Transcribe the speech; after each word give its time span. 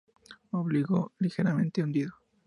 Ombligo 0.51 1.11
ligeramente 1.19 1.81
hundido. 1.83 2.13